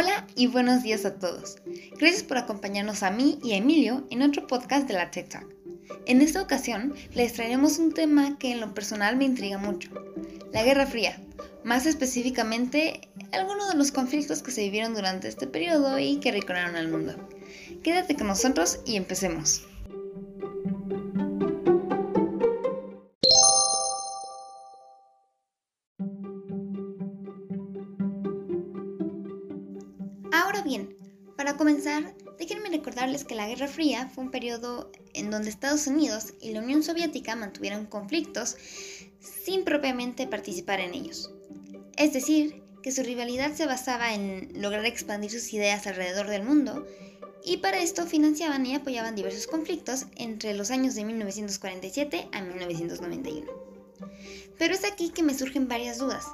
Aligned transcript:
Hola 0.00 0.28
y 0.36 0.46
buenos 0.46 0.84
días 0.84 1.04
a 1.04 1.18
todos. 1.18 1.56
Gracias 1.98 2.22
por 2.22 2.38
acompañarnos 2.38 3.02
a 3.02 3.10
mí 3.10 3.40
y 3.42 3.54
a 3.54 3.56
Emilio 3.56 4.06
en 4.10 4.22
otro 4.22 4.46
podcast 4.46 4.86
de 4.86 4.94
la 4.94 5.10
Tech 5.10 5.28
Talk. 5.28 5.52
En 6.06 6.22
esta 6.22 6.40
ocasión 6.40 6.94
les 7.14 7.32
traeremos 7.32 7.80
un 7.80 7.92
tema 7.92 8.38
que 8.38 8.52
en 8.52 8.60
lo 8.60 8.74
personal 8.74 9.16
me 9.16 9.24
intriga 9.24 9.58
mucho, 9.58 9.90
la 10.52 10.62
Guerra 10.62 10.86
Fría, 10.86 11.20
más 11.64 11.84
específicamente 11.84 13.08
algunos 13.32 13.70
de 13.70 13.76
los 13.76 13.90
conflictos 13.90 14.40
que 14.40 14.52
se 14.52 14.62
vivieron 14.62 14.94
durante 14.94 15.26
este 15.26 15.48
periodo 15.48 15.98
y 15.98 16.20
que 16.20 16.30
recorrieron 16.30 16.76
al 16.76 16.86
mundo. 16.86 17.16
Quédate 17.82 18.14
con 18.14 18.28
nosotros 18.28 18.78
y 18.86 18.94
empecemos. 18.94 19.66
Ahora 30.32 30.62
bien, 30.62 30.94
para 31.36 31.56
comenzar, 31.56 32.14
déjenme 32.38 32.68
recordarles 32.68 33.24
que 33.24 33.34
la 33.34 33.48
Guerra 33.48 33.66
Fría 33.66 34.08
fue 34.08 34.24
un 34.24 34.30
periodo 34.30 34.90
en 35.14 35.30
donde 35.30 35.48
Estados 35.48 35.86
Unidos 35.86 36.34
y 36.40 36.52
la 36.52 36.60
Unión 36.60 36.82
Soviética 36.82 37.34
mantuvieron 37.34 37.86
conflictos 37.86 38.56
sin 39.20 39.64
propiamente 39.64 40.26
participar 40.26 40.80
en 40.80 40.94
ellos. 40.94 41.32
Es 41.96 42.12
decir, 42.12 42.62
que 42.82 42.92
su 42.92 43.02
rivalidad 43.02 43.54
se 43.54 43.66
basaba 43.66 44.14
en 44.14 44.50
lograr 44.60 44.84
expandir 44.84 45.30
sus 45.30 45.52
ideas 45.52 45.86
alrededor 45.86 46.28
del 46.28 46.42
mundo 46.42 46.86
y 47.44 47.58
para 47.58 47.80
esto 47.80 48.06
financiaban 48.06 48.66
y 48.66 48.74
apoyaban 48.74 49.14
diversos 49.14 49.46
conflictos 49.46 50.06
entre 50.16 50.54
los 50.54 50.70
años 50.70 50.94
de 50.94 51.04
1947 51.04 52.28
a 52.32 52.42
1991. 52.42 53.50
Pero 54.58 54.74
es 54.74 54.84
aquí 54.84 55.10
que 55.10 55.22
me 55.22 55.34
surgen 55.34 55.68
varias 55.68 55.98
dudas. 55.98 56.26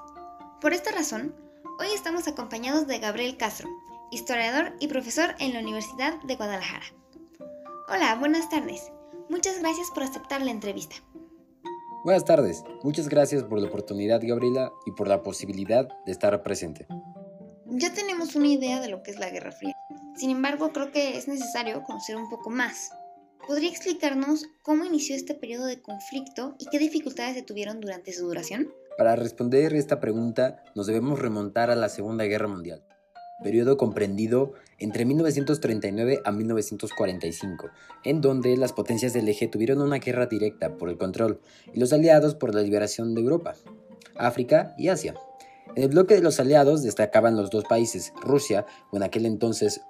Por 0.60 0.72
esta 0.72 0.90
razón, 0.90 1.34
hoy 1.78 1.88
estamos 1.94 2.28
acompañados 2.28 2.86
de 2.86 2.98
Gabriel 2.98 3.36
Castro, 3.36 3.68
historiador 4.10 4.72
y 4.80 4.88
profesor 4.88 5.34
en 5.38 5.54
la 5.54 5.60
Universidad 5.60 6.20
de 6.22 6.36
Guadalajara. 6.36 6.84
Hola, 7.88 8.14
buenas 8.16 8.48
tardes. 8.48 8.92
Muchas 9.28 9.60
gracias 9.60 9.90
por 9.90 10.02
aceptar 10.02 10.42
la 10.42 10.50
entrevista. 10.50 10.96
Buenas 12.04 12.24
tardes. 12.24 12.62
Muchas 12.82 13.08
gracias 13.08 13.42
por 13.44 13.58
la 13.58 13.68
oportunidad, 13.68 14.20
Gabriela, 14.22 14.72
y 14.86 14.92
por 14.92 15.08
la 15.08 15.22
posibilidad 15.22 15.88
de 16.04 16.12
estar 16.12 16.42
presente. 16.42 16.86
Ya 17.66 17.92
tenemos 17.92 18.36
una 18.36 18.48
idea 18.48 18.80
de 18.80 18.88
lo 18.88 19.02
que 19.02 19.10
es 19.10 19.18
la 19.18 19.30
Guerra 19.30 19.52
Fría. 19.52 19.74
Sin 20.14 20.30
embargo, 20.30 20.72
creo 20.72 20.92
que 20.92 21.16
es 21.16 21.28
necesario 21.28 21.82
conocer 21.82 22.16
un 22.16 22.28
poco 22.28 22.50
más. 22.50 22.90
¿Podría 23.46 23.70
explicarnos 23.70 24.46
cómo 24.62 24.84
inició 24.84 25.16
este 25.16 25.34
periodo 25.34 25.66
de 25.66 25.80
conflicto 25.80 26.54
y 26.58 26.66
qué 26.66 26.78
dificultades 26.78 27.34
se 27.34 27.42
tuvieron 27.42 27.80
durante 27.80 28.12
su 28.12 28.26
duración? 28.26 28.72
Para 28.96 29.16
responder 29.16 29.74
esta 29.74 30.00
pregunta, 30.00 30.62
nos 30.74 30.86
debemos 30.86 31.18
remontar 31.18 31.70
a 31.70 31.76
la 31.76 31.88
Segunda 31.88 32.24
Guerra 32.24 32.48
Mundial 32.48 32.82
periodo 33.42 33.76
comprendido 33.76 34.52
entre 34.78 35.04
1939 35.04 36.20
a 36.24 36.32
1945, 36.32 37.70
en 38.04 38.20
donde 38.20 38.56
las 38.56 38.72
potencias 38.72 39.12
del 39.12 39.28
eje 39.28 39.48
tuvieron 39.48 39.80
una 39.80 39.98
guerra 39.98 40.26
directa 40.26 40.76
por 40.76 40.88
el 40.88 40.98
control 40.98 41.40
y 41.72 41.80
los 41.80 41.92
aliados 41.92 42.34
por 42.34 42.54
la 42.54 42.62
liberación 42.62 43.14
de 43.14 43.20
Europa, 43.20 43.54
África 44.16 44.74
y 44.78 44.88
Asia. 44.88 45.14
En 45.76 45.82
el 45.82 45.88
bloque 45.90 46.14
de 46.14 46.22
los 46.22 46.38
aliados 46.40 46.82
destacaban 46.82 47.36
los 47.36 47.50
dos 47.50 47.64
países, 47.64 48.12
Rusia, 48.22 48.66
o 48.90 48.96
en 48.96 49.02
aquel 49.02 49.26
entonces 49.26 49.80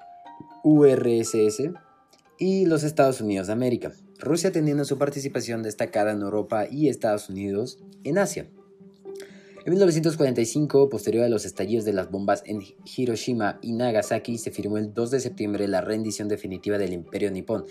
URSS, 0.63 1.71
y 2.39 2.67
los 2.67 2.83
Estados 2.83 3.21
Unidos 3.21 3.47
de 3.47 3.53
América, 3.53 3.93
Rusia 4.19 4.51
teniendo 4.51 4.85
su 4.85 4.99
participación 4.99 5.63
destacada 5.63 6.13
en 6.13 6.23
Europa 6.23 6.67
y 6.69 6.89
Estados 6.89 7.29
Unidos 7.29 7.79
en 8.03 8.19
Asia. 8.19 8.49
En 9.67 9.73
1945, 9.73 10.91
posterior 10.91 11.25
a 11.25 11.31
los 11.31 11.47
estallidos 11.47 11.87
de 11.87 11.95
las 11.95 12.11
bombas 12.11 12.43
en 12.45 12.61
Hiroshima 12.85 13.59
y 13.63 13.73
Nagasaki, 13.73 14.37
se 14.37 14.51
firmó 14.51 14.77
el 14.77 14.93
2 14.93 15.11
de 15.11 15.21
septiembre 15.21 15.69
la 15.69 15.81
rendición 15.81 16.29
definitiva 16.29 16.77
del 16.77 16.93
Imperio 16.93 17.31
Nipón, 17.31 17.65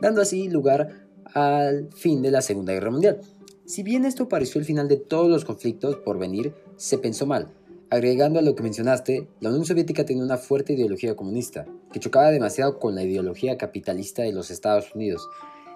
dando 0.00 0.22
así 0.22 0.48
lugar 0.48 1.08
al 1.34 1.88
fin 1.92 2.22
de 2.22 2.30
la 2.30 2.40
Segunda 2.40 2.72
Guerra 2.72 2.92
Mundial. 2.92 3.20
Si 3.66 3.82
bien 3.82 4.04
esto 4.04 4.28
pareció 4.28 4.60
el 4.60 4.64
final 4.64 4.86
de 4.86 4.98
todos 4.98 5.28
los 5.28 5.44
conflictos 5.44 5.96
por 5.96 6.20
venir, 6.20 6.54
se 6.76 6.98
pensó 6.98 7.26
mal. 7.26 7.48
Agregando 7.90 8.38
a 8.38 8.42
lo 8.42 8.54
que 8.54 8.62
mencionaste, 8.62 9.26
la 9.40 9.48
Unión 9.48 9.64
Soviética 9.64 10.04
tenía 10.04 10.22
una 10.22 10.38
fuerte 10.38 10.74
ideología 10.74 11.16
comunista, 11.16 11.66
que 11.92 11.98
chocaba 11.98 12.30
demasiado 12.30 12.78
con 12.78 12.94
la 12.94 13.02
ideología 13.02 13.58
capitalista 13.58 14.22
de 14.22 14.32
los 14.32 14.52
Estados 14.52 14.94
Unidos. 14.94 15.28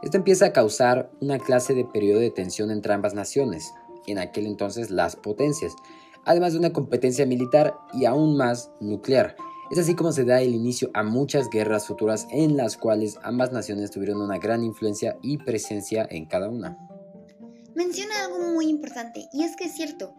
Esto 0.04 0.18
empieza 0.18 0.46
a 0.46 0.52
causar 0.52 1.10
una 1.20 1.38
clase 1.40 1.74
de 1.74 1.84
periodo 1.84 2.20
de 2.20 2.30
tensión 2.30 2.70
entre 2.70 2.92
ambas 2.92 3.14
naciones, 3.14 3.72
en 4.06 4.18
aquel 4.18 4.46
entonces 4.46 4.90
las 4.90 5.16
potencias, 5.16 5.74
además 6.24 6.52
de 6.52 6.58
una 6.58 6.72
competencia 6.72 7.26
militar 7.26 7.76
y 7.92 8.04
aún 8.04 8.36
más 8.36 8.70
nuclear. 8.80 9.36
Es 9.70 9.78
así 9.78 9.94
como 9.94 10.12
se 10.12 10.24
da 10.24 10.42
el 10.42 10.54
inicio 10.54 10.90
a 10.94 11.02
muchas 11.02 11.48
guerras 11.48 11.86
futuras 11.86 12.26
en 12.30 12.56
las 12.56 12.76
cuales 12.76 13.18
ambas 13.22 13.50
naciones 13.50 13.90
tuvieron 13.90 14.20
una 14.20 14.38
gran 14.38 14.62
influencia 14.62 15.16
y 15.22 15.38
presencia 15.38 16.06
en 16.10 16.26
cada 16.26 16.48
una. 16.48 16.78
Menciona 17.74 18.24
algo 18.24 18.38
muy 18.52 18.68
importante 18.68 19.28
y 19.32 19.42
es 19.42 19.56
que 19.56 19.64
es 19.64 19.72
cierto. 19.72 20.14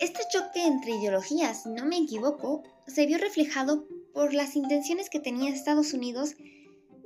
Este 0.00 0.22
choque 0.32 0.66
entre 0.66 0.92
ideologías, 0.92 1.62
si 1.62 1.68
no 1.70 1.84
me 1.84 1.98
equivoco, 1.98 2.62
se 2.86 3.06
vio 3.06 3.18
reflejado 3.18 3.86
por 4.12 4.34
las 4.34 4.56
intenciones 4.56 5.08
que 5.08 5.20
tenía 5.20 5.50
Estados 5.50 5.92
Unidos 5.92 6.34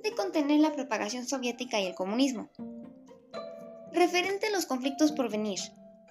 de 0.03 0.14
contener 0.16 0.60
la 0.60 0.72
propagación 0.72 1.26
soviética 1.26 1.81
y 1.81 1.87
el 1.87 1.94
comunismo. 1.94 2.50
Referente 3.92 4.47
a 4.47 4.50
los 4.50 4.66
conflictos 4.66 5.12
por 5.12 5.31
venir, 5.31 5.58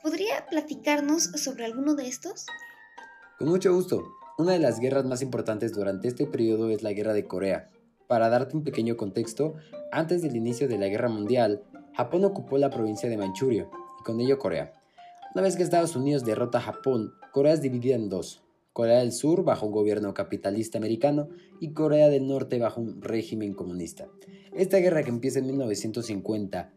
¿Podría 0.03 0.45
platicarnos 0.49 1.23
sobre 1.23 1.65
alguno 1.65 1.95
de 1.95 2.07
estos? 2.07 2.45
Con 3.39 3.49
mucho 3.49 3.73
gusto. 3.73 4.03
Una 4.37 4.53
de 4.53 4.59
las 4.59 4.79
guerras 4.79 5.05
más 5.05 5.21
importantes 5.21 5.73
durante 5.73 6.07
este 6.07 6.27
periodo 6.27 6.69
es 6.69 6.83
la 6.83 6.93
Guerra 6.93 7.13
de 7.13 7.25
Corea. 7.25 7.69
Para 8.07 8.29
darte 8.29 8.55
un 8.55 8.63
pequeño 8.63 8.95
contexto, 8.95 9.55
antes 9.91 10.21
del 10.21 10.35
inicio 10.35 10.67
de 10.67 10.77
la 10.77 10.87
Guerra 10.87 11.09
Mundial, 11.09 11.63
Japón 11.95 12.23
ocupó 12.23 12.57
la 12.57 12.69
provincia 12.69 13.09
de 13.09 13.17
Manchuria 13.17 13.67
y 13.99 14.03
con 14.03 14.19
ello 14.19 14.37
Corea. 14.37 14.73
Una 15.33 15.41
vez 15.41 15.55
que 15.55 15.63
Estados 15.63 15.95
Unidos 15.95 16.23
derrota 16.23 16.59
a 16.59 16.61
Japón, 16.61 17.13
Corea 17.31 17.53
es 17.53 17.61
dividida 17.61 17.95
en 17.95 18.09
dos. 18.09 18.43
Corea 18.73 18.99
del 18.99 19.11
Sur 19.11 19.43
bajo 19.43 19.65
un 19.65 19.71
gobierno 19.71 20.13
capitalista 20.13 20.77
americano 20.77 21.29
y 21.59 21.73
Corea 21.73 22.09
del 22.09 22.27
Norte 22.27 22.59
bajo 22.59 22.79
un 22.79 23.01
régimen 23.01 23.55
comunista. 23.55 24.07
Esta 24.53 24.77
guerra 24.77 25.01
que 25.01 25.09
empieza 25.09 25.39
en 25.39 25.47
1950 25.47 26.73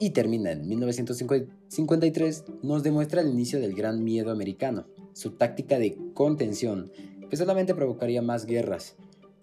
y 0.00 0.10
termina 0.10 0.52
en 0.52 0.68
1953, 0.68 2.44
nos 2.62 2.82
demuestra 2.82 3.20
el 3.20 3.28
inicio 3.28 3.60
del 3.60 3.74
gran 3.74 4.04
miedo 4.04 4.30
americano, 4.30 4.86
su 5.12 5.32
táctica 5.32 5.78
de 5.78 5.96
contención, 6.14 6.92
que 7.28 7.36
solamente 7.36 7.74
provocaría 7.74 8.22
más 8.22 8.46
guerras. 8.46 8.96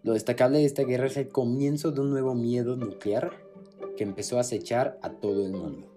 Lo 0.03 0.13
destacable 0.13 0.59
de 0.59 0.65
esta 0.65 0.83
guerra 0.83 1.07
es 1.07 1.17
el 1.17 1.29
comienzo 1.29 1.91
de 1.91 2.01
un 2.01 2.11
nuevo 2.11 2.35
miedo 2.35 2.75
nuclear 2.75 3.31
que 3.97 4.03
empezó 4.03 4.37
a 4.37 4.41
acechar 4.41 4.99
a 5.01 5.09
todo 5.09 5.45
el 5.45 5.53
mundo. 5.53 5.91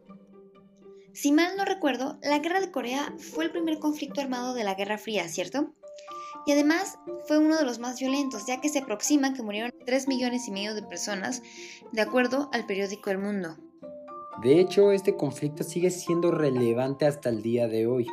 Si 1.12 1.32
mal 1.32 1.56
no 1.56 1.64
recuerdo, 1.64 2.18
la 2.22 2.38
Guerra 2.38 2.60
de 2.60 2.70
Corea 2.70 3.12
fue 3.18 3.44
el 3.44 3.50
primer 3.50 3.78
conflicto 3.80 4.20
armado 4.20 4.54
de 4.54 4.62
la 4.62 4.74
Guerra 4.74 4.98
Fría, 4.98 5.28
¿cierto? 5.28 5.74
Y 6.46 6.52
además 6.52 6.96
fue 7.26 7.38
uno 7.38 7.56
de 7.56 7.64
los 7.64 7.78
más 7.80 7.98
violentos, 7.98 8.46
ya 8.46 8.60
que 8.60 8.68
se 8.68 8.78
aproxima 8.78 9.34
que 9.34 9.42
murieron 9.42 9.72
3 9.84 10.08
millones 10.08 10.46
y 10.46 10.52
medio 10.52 10.74
de 10.74 10.82
personas, 10.82 11.42
de 11.92 12.00
acuerdo 12.00 12.48
al 12.52 12.66
periódico 12.66 13.10
El 13.10 13.18
Mundo. 13.18 13.56
De 14.42 14.60
hecho, 14.60 14.92
este 14.92 15.16
conflicto 15.16 15.64
sigue 15.64 15.90
siendo 15.90 16.30
relevante 16.30 17.06
hasta 17.06 17.28
el 17.28 17.42
día 17.42 17.66
de 17.66 17.88
hoy, 17.88 18.06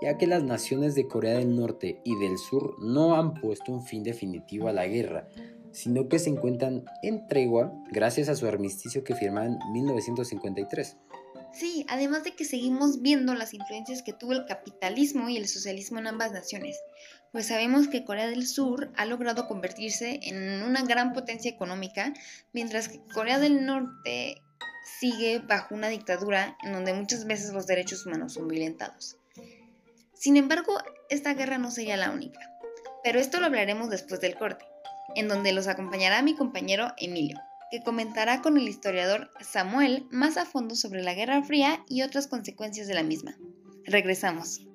ya 0.00 0.16
que 0.16 0.28
las 0.28 0.44
naciones 0.44 0.94
de 0.94 1.08
Corea 1.08 1.38
del 1.38 1.56
Norte 1.56 2.00
y 2.04 2.14
del 2.16 2.38
Sur 2.38 2.76
no 2.78 3.16
han 3.16 3.34
puesto 3.34 3.72
un 3.72 3.82
fin 3.82 4.04
definitivo 4.04 4.68
a 4.68 4.72
la 4.72 4.86
guerra, 4.86 5.28
sino 5.72 6.08
que 6.08 6.20
se 6.20 6.30
encuentran 6.30 6.84
en 7.02 7.26
tregua 7.26 7.72
gracias 7.90 8.28
a 8.28 8.36
su 8.36 8.46
armisticio 8.46 9.02
que 9.02 9.16
firmaron 9.16 9.58
en 9.60 9.72
1953. 9.72 10.96
Sí, 11.52 11.84
además 11.88 12.22
de 12.22 12.32
que 12.32 12.44
seguimos 12.44 13.00
viendo 13.00 13.34
las 13.34 13.52
influencias 13.52 14.02
que 14.02 14.12
tuvo 14.12 14.34
el 14.34 14.46
capitalismo 14.46 15.28
y 15.28 15.36
el 15.36 15.48
socialismo 15.48 15.98
en 15.98 16.06
ambas 16.06 16.30
naciones, 16.30 16.78
pues 17.32 17.46
sabemos 17.46 17.88
que 17.88 18.04
Corea 18.04 18.28
del 18.28 18.46
Sur 18.46 18.92
ha 18.94 19.04
logrado 19.04 19.48
convertirse 19.48 20.20
en 20.22 20.62
una 20.62 20.82
gran 20.82 21.12
potencia 21.12 21.50
económica, 21.50 22.12
mientras 22.52 22.88
que 22.88 23.00
Corea 23.12 23.38
del 23.38 23.66
Norte 23.66 24.42
sigue 24.86 25.40
bajo 25.40 25.74
una 25.74 25.88
dictadura 25.88 26.56
en 26.62 26.72
donde 26.72 26.94
muchas 26.94 27.26
veces 27.26 27.52
los 27.52 27.66
derechos 27.66 28.06
humanos 28.06 28.34
son 28.34 28.48
violentados. 28.48 29.16
Sin 30.14 30.36
embargo, 30.36 30.78
esta 31.10 31.34
guerra 31.34 31.58
no 31.58 31.70
sería 31.70 31.96
la 31.96 32.10
única, 32.10 32.40
pero 33.04 33.18
esto 33.18 33.40
lo 33.40 33.46
hablaremos 33.46 33.90
después 33.90 34.20
del 34.20 34.36
corte, 34.36 34.64
en 35.14 35.28
donde 35.28 35.52
los 35.52 35.66
acompañará 35.66 36.22
mi 36.22 36.34
compañero 36.34 36.92
Emilio, 36.98 37.38
que 37.70 37.82
comentará 37.82 38.40
con 38.42 38.56
el 38.56 38.68
historiador 38.68 39.30
Samuel 39.40 40.06
más 40.10 40.36
a 40.36 40.46
fondo 40.46 40.74
sobre 40.74 41.02
la 41.02 41.14
Guerra 41.14 41.42
Fría 41.42 41.84
y 41.88 42.02
otras 42.02 42.26
consecuencias 42.26 42.86
de 42.86 42.94
la 42.94 43.02
misma. 43.02 43.36
Regresamos. 43.84 44.65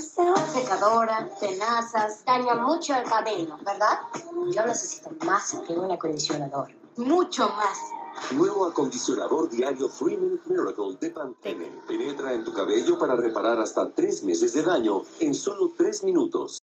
Secadora, 0.00 1.28
tenazas, 1.40 2.24
daña 2.24 2.54
mucho 2.54 2.94
el 2.94 3.04
cabello, 3.04 3.56
¿verdad? 3.64 4.00
Yo 4.50 4.66
necesito 4.66 5.10
más 5.24 5.56
que 5.66 5.72
un 5.72 5.90
acondicionador. 5.90 6.68
Mucho 6.96 7.48
más. 7.50 7.78
Nuevo 8.32 8.66
acondicionador 8.66 9.50
diario 9.50 9.88
3 9.88 10.18
Minute 10.18 10.42
Miracle 10.48 10.96
de 11.00 11.10
Pantene. 11.10 11.82
Penetra 11.86 12.32
en 12.32 12.44
tu 12.44 12.52
cabello 12.52 12.98
para 12.98 13.14
reparar 13.14 13.60
hasta 13.60 13.90
3 13.92 14.24
meses 14.24 14.54
de 14.54 14.62
daño 14.62 15.02
en 15.20 15.34
solo 15.34 15.72
3 15.76 16.04
minutos. 16.04 16.62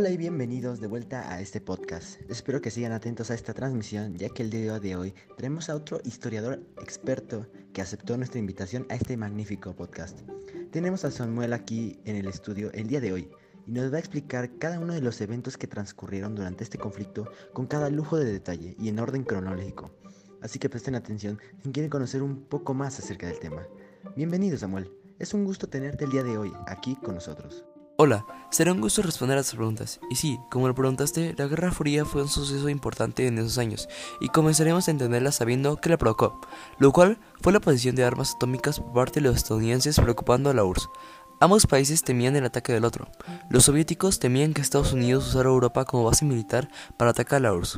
Hola 0.00 0.08
y 0.08 0.16
bienvenidos 0.16 0.80
de 0.80 0.86
vuelta 0.86 1.30
a 1.30 1.42
este 1.42 1.60
podcast. 1.60 2.18
Espero 2.30 2.62
que 2.62 2.70
sigan 2.70 2.92
atentos 2.92 3.30
a 3.30 3.34
esta 3.34 3.52
transmisión 3.52 4.16
ya 4.16 4.30
que 4.30 4.42
el 4.42 4.48
día 4.48 4.80
de 4.80 4.96
hoy 4.96 5.14
tenemos 5.36 5.68
a 5.68 5.76
otro 5.76 6.00
historiador 6.04 6.62
experto 6.80 7.46
que 7.74 7.82
aceptó 7.82 8.16
nuestra 8.16 8.40
invitación 8.40 8.86
a 8.88 8.94
este 8.94 9.18
magnífico 9.18 9.76
podcast. 9.76 10.20
Tenemos 10.70 11.04
a 11.04 11.10
Samuel 11.10 11.52
aquí 11.52 12.00
en 12.06 12.16
el 12.16 12.28
estudio 12.28 12.72
el 12.72 12.86
día 12.88 13.02
de 13.02 13.12
hoy 13.12 13.30
y 13.66 13.72
nos 13.72 13.92
va 13.92 13.96
a 13.96 14.00
explicar 14.00 14.56
cada 14.56 14.80
uno 14.80 14.94
de 14.94 15.02
los 15.02 15.20
eventos 15.20 15.58
que 15.58 15.66
transcurrieron 15.66 16.34
durante 16.34 16.64
este 16.64 16.78
conflicto 16.78 17.30
con 17.52 17.66
cada 17.66 17.90
lujo 17.90 18.16
de 18.16 18.32
detalle 18.32 18.76
y 18.78 18.88
en 18.88 19.00
orden 19.00 19.22
cronológico. 19.22 19.90
Así 20.40 20.58
que 20.58 20.70
presten 20.70 20.94
atención 20.94 21.38
si 21.62 21.72
quieren 21.72 21.90
conocer 21.90 22.22
un 22.22 22.44
poco 22.44 22.72
más 22.72 22.98
acerca 22.98 23.26
del 23.26 23.38
tema. 23.38 23.66
Bienvenido 24.16 24.56
Samuel, 24.56 24.90
es 25.18 25.34
un 25.34 25.44
gusto 25.44 25.68
tenerte 25.68 26.06
el 26.06 26.10
día 26.10 26.22
de 26.22 26.38
hoy 26.38 26.54
aquí 26.66 26.96
con 26.96 27.16
nosotros. 27.16 27.66
Hola, 28.02 28.24
será 28.48 28.72
un 28.72 28.80
gusto 28.80 29.02
responder 29.02 29.36
a 29.36 29.42
tus 29.42 29.56
preguntas. 29.56 30.00
Y 30.08 30.16
sí, 30.16 30.40
como 30.50 30.66
lo 30.66 30.74
preguntaste, 30.74 31.34
la 31.36 31.46
Guerra 31.46 31.70
Fría 31.70 32.06
fue 32.06 32.22
un 32.22 32.30
suceso 32.30 32.70
importante 32.70 33.26
en 33.26 33.36
esos 33.36 33.58
años, 33.58 33.90
y 34.22 34.28
comenzaremos 34.28 34.88
a 34.88 34.90
entenderla 34.90 35.32
sabiendo 35.32 35.76
que 35.76 35.90
la 35.90 35.98
provocó, 35.98 36.40
lo 36.78 36.92
cual 36.92 37.18
fue 37.42 37.52
la 37.52 37.60
posición 37.60 37.96
de 37.96 38.04
armas 38.04 38.36
atómicas 38.36 38.80
por 38.80 38.94
parte 38.94 39.20
de 39.20 39.28
los 39.28 39.36
estadounidenses 39.36 40.00
preocupando 40.00 40.48
a 40.48 40.54
la 40.54 40.64
URSS. 40.64 40.88
Ambos 41.40 41.66
países 41.66 42.02
temían 42.02 42.36
el 42.36 42.46
ataque 42.46 42.72
del 42.72 42.86
otro. 42.86 43.06
Los 43.50 43.64
soviéticos 43.66 44.18
temían 44.18 44.54
que 44.54 44.62
Estados 44.62 44.94
Unidos 44.94 45.28
usara 45.28 45.50
Europa 45.50 45.84
como 45.84 46.04
base 46.04 46.24
militar 46.24 46.70
para 46.96 47.10
atacar 47.10 47.36
a 47.36 47.40
la 47.40 47.52
URSS. 47.52 47.76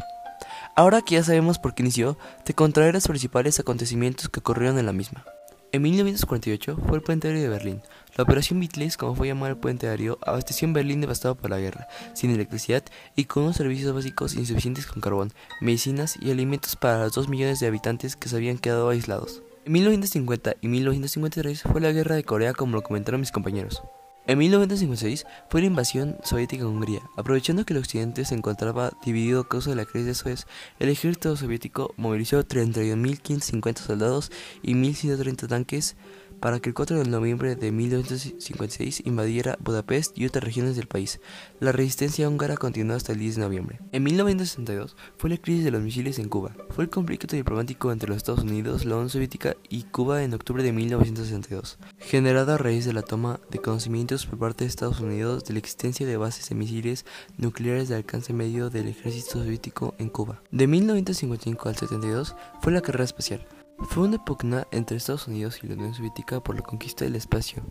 Ahora 0.76 1.02
que 1.02 1.16
ya 1.16 1.24
sabemos 1.24 1.58
por 1.58 1.74
qué 1.74 1.82
inició, 1.82 2.16
te 2.44 2.54
contaré 2.54 2.92
los 2.92 3.08
principales 3.08 3.58
acontecimientos 3.58 4.28
que 4.28 4.38
ocurrieron 4.38 4.78
en 4.78 4.86
la 4.86 4.92
misma. 4.92 5.24
En 5.74 5.80
1948 5.80 6.76
fue 6.86 6.98
el 6.98 7.02
puente 7.02 7.28
aéreo 7.28 7.44
de 7.44 7.48
Berlín. 7.48 7.80
La 8.14 8.24
Operación 8.24 8.60
Beatles, 8.60 8.98
como 8.98 9.14
fue 9.14 9.28
llamado 9.28 9.52
el 9.52 9.56
puente 9.56 9.88
aéreo, 9.88 10.18
abasteció 10.20 10.68
en 10.68 10.74
Berlín 10.74 11.00
devastado 11.00 11.34
por 11.34 11.48
la 11.48 11.58
guerra, 11.58 11.88
sin 12.12 12.30
electricidad 12.30 12.82
y 13.16 13.24
con 13.24 13.44
unos 13.44 13.56
servicios 13.56 13.94
básicos 13.94 14.34
insuficientes 14.34 14.86
con 14.86 15.00
carbón, 15.00 15.32
medicinas 15.62 16.18
y 16.20 16.30
alimentos 16.30 16.76
para 16.76 16.98
los 16.98 17.14
2 17.14 17.30
millones 17.30 17.58
de 17.58 17.68
habitantes 17.68 18.16
que 18.16 18.28
se 18.28 18.36
habían 18.36 18.58
quedado 18.58 18.90
aislados. 18.90 19.42
En 19.64 19.72
1950 19.72 20.56
y 20.60 20.68
1953 20.68 21.62
fue 21.62 21.80
la 21.80 21.92
guerra 21.92 22.16
de 22.16 22.24
Corea 22.24 22.52
como 22.52 22.76
lo 22.76 22.82
comentaron 22.82 23.20
mis 23.20 23.32
compañeros. 23.32 23.82
En 24.32 24.38
1956 24.38 25.26
fue 25.50 25.60
la 25.60 25.66
invasión 25.66 26.16
soviética 26.24 26.62
en 26.62 26.70
Hungría. 26.70 27.02
Aprovechando 27.18 27.66
que 27.66 27.74
el 27.74 27.80
occidente 27.80 28.24
se 28.24 28.34
encontraba 28.34 28.94
dividido 29.04 29.40
a 29.42 29.46
causa 29.46 29.68
de 29.68 29.76
la 29.76 29.84
crisis 29.84 30.06
de 30.06 30.14
Suez, 30.14 30.46
el 30.78 30.88
ejército 30.88 31.36
soviético 31.36 31.92
movilizó 31.98 32.42
31.550 32.42 33.76
soldados 33.76 34.32
y 34.62 34.72
1.130 34.72 35.48
tanques 35.48 35.96
para 36.42 36.58
que 36.58 36.70
el 36.70 36.74
4 36.74 36.98
de 36.98 37.08
noviembre 37.08 37.54
de 37.54 37.70
1956 37.70 39.02
invadiera 39.06 39.56
Budapest 39.60 40.18
y 40.18 40.26
otras 40.26 40.42
regiones 40.42 40.74
del 40.74 40.88
país. 40.88 41.20
La 41.60 41.70
resistencia 41.70 42.28
húngara 42.28 42.56
continuó 42.56 42.96
hasta 42.96 43.12
el 43.12 43.20
10 43.20 43.36
de 43.36 43.42
noviembre. 43.42 43.78
En 43.92 44.02
1962 44.02 44.96
fue 45.16 45.30
la 45.30 45.36
crisis 45.36 45.64
de 45.64 45.70
los 45.70 45.80
misiles 45.82 46.18
en 46.18 46.28
Cuba. 46.28 46.56
Fue 46.70 46.82
el 46.82 46.90
conflicto 46.90 47.36
diplomático 47.36 47.92
entre 47.92 48.08
los 48.08 48.16
Estados 48.16 48.42
Unidos, 48.42 48.84
la 48.84 48.96
Unión 48.96 49.08
Soviética 49.08 49.56
y 49.70 49.84
Cuba 49.84 50.24
en 50.24 50.34
octubre 50.34 50.64
de 50.64 50.72
1962, 50.72 51.78
generada 51.98 52.56
a 52.56 52.58
raíz 52.58 52.84
de 52.86 52.92
la 52.92 53.02
toma 53.02 53.38
de 53.48 53.60
conocimientos 53.60 54.26
por 54.26 54.40
parte 54.40 54.64
de 54.64 54.68
Estados 54.68 54.98
Unidos 54.98 55.44
de 55.44 55.52
la 55.52 55.60
existencia 55.60 56.04
de 56.06 56.16
bases 56.16 56.48
de 56.48 56.56
misiles 56.56 57.06
nucleares 57.38 57.88
de 57.88 57.94
alcance 57.94 58.32
medio 58.32 58.68
del 58.68 58.88
ejército 58.88 59.38
soviético 59.38 59.94
en 59.98 60.08
Cuba. 60.08 60.42
De 60.50 60.66
1955 60.66 61.68
al 61.68 61.76
72 61.76 62.34
fue 62.60 62.72
la 62.72 62.80
carrera 62.80 63.04
espacial. 63.04 63.46
Fue 63.88 64.04
una 64.04 64.24
pugna 64.24 64.66
entre 64.70 64.96
Estados 64.96 65.28
Unidos 65.28 65.60
y 65.62 65.66
la 65.66 65.74
Unión 65.74 65.94
Soviética 65.94 66.40
por 66.40 66.56
la 66.56 66.62
conquista 66.62 67.04
del 67.04 67.16
espacio. 67.16 67.62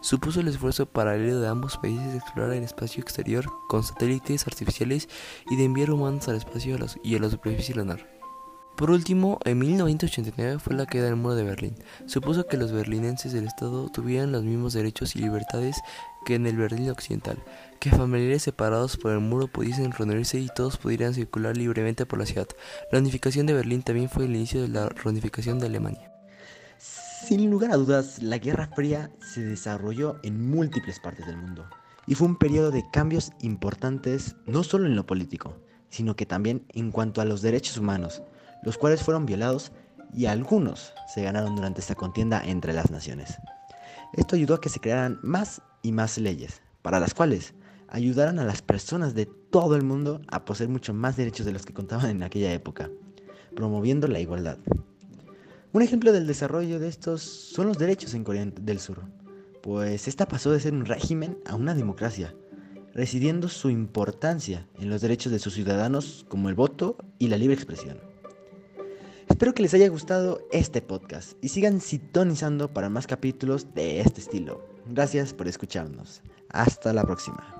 Supuso 0.00 0.40
el 0.40 0.48
esfuerzo 0.48 0.86
paralelo 0.86 1.40
de 1.40 1.48
ambos 1.48 1.76
países 1.76 2.12
de 2.12 2.18
explorar 2.18 2.52
el 2.52 2.62
espacio 2.62 3.02
exterior 3.02 3.46
con 3.68 3.82
satélites 3.82 4.46
artificiales 4.46 5.08
y 5.50 5.56
de 5.56 5.64
enviar 5.64 5.90
humanos 5.90 6.28
al 6.28 6.36
espacio 6.36 6.78
y 7.02 7.16
a 7.16 7.18
la 7.18 7.30
superficie 7.30 7.74
lunar. 7.74 8.20
Por 8.76 8.90
último, 8.90 9.38
en 9.44 9.58
1989 9.58 10.58
fue 10.58 10.74
la 10.74 10.86
queda 10.86 11.04
del 11.04 11.16
muro 11.16 11.34
de 11.34 11.44
Berlín. 11.44 11.74
Supuso 12.06 12.46
que 12.46 12.56
los 12.56 12.72
berlinenses 12.72 13.34
del 13.34 13.46
Estado 13.46 13.90
tuvieran 13.90 14.32
los 14.32 14.42
mismos 14.42 14.72
derechos 14.72 15.14
y 15.16 15.18
libertades 15.18 15.76
que 16.24 16.34
en 16.34 16.46
el 16.46 16.56
Berlín 16.56 16.90
occidental, 16.90 17.38
que 17.78 17.90
familiares 17.90 18.42
separados 18.42 18.96
por 18.96 19.12
el 19.12 19.20
muro 19.20 19.48
pudiesen 19.48 19.92
reunirse 19.92 20.38
y 20.38 20.48
todos 20.54 20.76
pudieran 20.76 21.14
circular 21.14 21.56
libremente 21.56 22.06
por 22.06 22.18
la 22.18 22.26
ciudad. 22.26 22.48
La 22.92 22.98
unificación 22.98 23.46
de 23.46 23.54
Berlín 23.54 23.82
también 23.82 24.08
fue 24.08 24.24
el 24.24 24.36
inicio 24.36 24.62
de 24.62 24.68
la 24.68 24.88
reunificación 24.88 25.58
de 25.58 25.66
Alemania. 25.66 26.12
Sin 26.78 27.50
lugar 27.50 27.70
a 27.70 27.76
dudas, 27.76 28.22
la 28.22 28.38
Guerra 28.38 28.68
Fría 28.74 29.10
se 29.20 29.42
desarrolló 29.42 30.18
en 30.22 30.50
múltiples 30.50 30.98
partes 31.00 31.26
del 31.26 31.36
mundo 31.36 31.68
y 32.06 32.14
fue 32.14 32.26
un 32.26 32.36
periodo 32.36 32.70
de 32.70 32.84
cambios 32.90 33.32
importantes 33.40 34.36
no 34.46 34.64
solo 34.64 34.86
en 34.86 34.96
lo 34.96 35.06
político, 35.06 35.56
sino 35.90 36.16
que 36.16 36.26
también 36.26 36.64
en 36.70 36.90
cuanto 36.90 37.20
a 37.20 37.24
los 37.24 37.42
derechos 37.42 37.76
humanos, 37.76 38.22
los 38.62 38.78
cuales 38.78 39.02
fueron 39.02 39.26
violados 39.26 39.72
y 40.12 40.26
algunos 40.26 40.92
se 41.14 41.22
ganaron 41.22 41.54
durante 41.54 41.80
esta 41.80 41.94
contienda 41.94 42.42
entre 42.44 42.72
las 42.72 42.90
naciones. 42.90 43.36
Esto 44.12 44.36
ayudó 44.36 44.54
a 44.54 44.60
que 44.60 44.68
se 44.68 44.80
crearan 44.80 45.20
más 45.22 45.62
y 45.82 45.92
más 45.92 46.18
leyes, 46.18 46.62
para 46.82 47.00
las 47.00 47.14
cuales 47.14 47.54
ayudaran 47.88 48.38
a 48.38 48.44
las 48.44 48.62
personas 48.62 49.14
de 49.14 49.26
todo 49.26 49.76
el 49.76 49.82
mundo 49.82 50.20
a 50.28 50.44
poseer 50.44 50.68
mucho 50.68 50.94
más 50.94 51.16
derechos 51.16 51.46
de 51.46 51.52
los 51.52 51.64
que 51.64 51.74
contaban 51.74 52.10
en 52.10 52.22
aquella 52.22 52.52
época, 52.52 52.90
promoviendo 53.54 54.08
la 54.08 54.20
igualdad. 54.20 54.58
Un 55.72 55.82
ejemplo 55.82 56.12
del 56.12 56.26
desarrollo 56.26 56.80
de 56.80 56.88
estos 56.88 57.22
son 57.22 57.68
los 57.68 57.78
derechos 57.78 58.14
en 58.14 58.24
Corea 58.24 58.44
del 58.44 58.80
Sur, 58.80 59.02
pues 59.62 60.08
esta 60.08 60.26
pasó 60.26 60.50
de 60.50 60.60
ser 60.60 60.72
un 60.72 60.86
régimen 60.86 61.38
a 61.46 61.54
una 61.54 61.74
democracia, 61.74 62.34
residiendo 62.94 63.48
su 63.48 63.70
importancia 63.70 64.66
en 64.78 64.90
los 64.90 65.00
derechos 65.00 65.30
de 65.30 65.38
sus 65.38 65.54
ciudadanos 65.54 66.26
como 66.28 66.48
el 66.48 66.56
voto 66.56 66.96
y 67.18 67.28
la 67.28 67.36
libre 67.36 67.54
expresión. 67.54 68.09
Espero 69.40 69.54
que 69.54 69.62
les 69.62 69.72
haya 69.72 69.88
gustado 69.88 70.46
este 70.52 70.82
podcast 70.82 71.32
y 71.42 71.48
sigan 71.48 71.80
sintonizando 71.80 72.74
para 72.74 72.90
más 72.90 73.06
capítulos 73.06 73.72
de 73.72 74.00
este 74.02 74.20
estilo. 74.20 74.62
Gracias 74.84 75.32
por 75.32 75.48
escucharnos. 75.48 76.20
Hasta 76.50 76.92
la 76.92 77.04
próxima. 77.04 77.59